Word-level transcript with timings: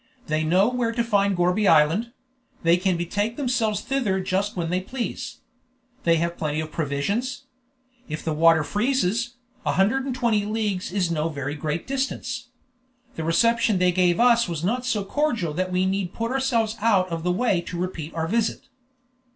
They 0.25 0.43
know 0.43 0.67
where 0.67 0.91
to 0.91 1.03
find 1.03 1.37
Gourbi 1.37 1.67
Island; 1.69 2.11
they 2.63 2.75
can 2.75 2.97
betake 2.97 3.37
themselves 3.37 3.81
thither 3.81 4.19
just 4.19 4.55
when 4.57 4.71
they 4.71 4.81
please. 4.81 5.41
They 6.05 6.15
have 6.15 6.39
plenty 6.39 6.59
of 6.59 6.71
provisions. 6.71 7.43
If 8.09 8.23
the 8.25 8.33
water 8.33 8.63
freezes, 8.63 9.35
120 9.61 10.43
leagues 10.45 10.91
is 10.91 11.11
no 11.11 11.29
very 11.29 11.53
great 11.53 11.85
distance. 11.85 12.49
The 13.13 13.23
reception 13.23 13.77
they 13.77 13.91
gave 13.91 14.19
us 14.19 14.49
was 14.49 14.63
not 14.63 14.87
so 14.87 15.03
cordial 15.05 15.53
that 15.53 15.71
we 15.71 15.85
need 15.85 16.15
put 16.15 16.31
ourselves 16.31 16.77
out 16.81 17.07
of 17.09 17.21
the 17.21 17.31
way 17.31 17.61
to 17.61 17.77
repeat 17.77 18.11
our 18.15 18.27
visit." 18.27 18.69